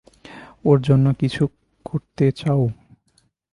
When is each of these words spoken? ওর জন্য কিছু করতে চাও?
ওর 0.65 0.77
জন্য 0.81 1.05
কিছু 1.19 1.43
করতে 1.85 2.25
চাও? 2.31 2.63